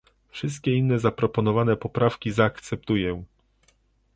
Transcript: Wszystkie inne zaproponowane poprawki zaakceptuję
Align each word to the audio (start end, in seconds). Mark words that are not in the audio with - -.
Wszystkie 0.29 0.75
inne 0.75 0.99
zaproponowane 0.99 1.75
poprawki 1.77 2.31
zaakceptuję 2.31 3.23